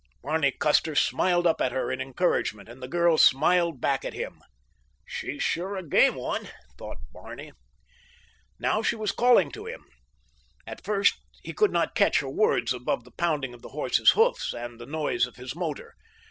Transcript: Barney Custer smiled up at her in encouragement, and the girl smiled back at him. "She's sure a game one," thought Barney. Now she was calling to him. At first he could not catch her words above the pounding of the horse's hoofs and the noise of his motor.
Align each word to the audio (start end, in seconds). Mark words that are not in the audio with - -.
Barney 0.23 0.49
Custer 0.49 0.95
smiled 0.95 1.45
up 1.45 1.61
at 1.61 1.71
her 1.71 1.91
in 1.91 2.01
encouragement, 2.01 2.67
and 2.67 2.81
the 2.81 2.87
girl 2.87 3.19
smiled 3.19 3.79
back 3.79 4.03
at 4.03 4.15
him. 4.15 4.41
"She's 5.05 5.43
sure 5.43 5.75
a 5.77 5.87
game 5.87 6.15
one," 6.15 6.49
thought 6.75 6.97
Barney. 7.11 7.51
Now 8.57 8.81
she 8.81 8.95
was 8.95 9.11
calling 9.11 9.51
to 9.51 9.67
him. 9.67 9.85
At 10.65 10.83
first 10.83 11.19
he 11.43 11.53
could 11.53 11.69
not 11.71 11.93
catch 11.93 12.19
her 12.21 12.29
words 12.31 12.73
above 12.73 13.03
the 13.03 13.11
pounding 13.11 13.53
of 13.53 13.61
the 13.61 13.69
horse's 13.69 14.09
hoofs 14.17 14.53
and 14.55 14.79
the 14.79 14.87
noise 14.87 15.27
of 15.27 15.35
his 15.35 15.55
motor. 15.55 15.93